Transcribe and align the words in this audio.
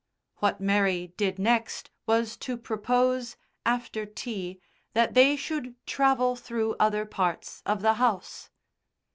What 0.37 0.59
Mary 0.59 1.13
did 1.15 1.37
next 1.37 1.91
was 2.07 2.35
to 2.37 2.57
propose, 2.57 3.37
after 3.67 4.03
tea, 4.03 4.59
that 4.93 5.13
they 5.13 5.35
should 5.35 5.75
travel 5.85 6.35
through 6.35 6.75
other 6.79 7.05
parts 7.05 7.61
of 7.67 7.83
the 7.83 7.93
house. 8.01 8.49